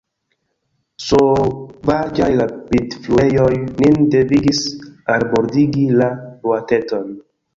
[1.07, 4.63] Sovaĝaj rapidfluejoj nin devigis
[5.17, 6.11] albordigi la
[6.49, 7.07] boateton.